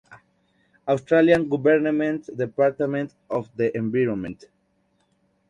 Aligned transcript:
Australian 0.87 1.47
Government, 1.47 2.27
Department 2.35 3.13
of 3.29 3.55
the 3.55 3.77
Environment. 3.77 4.43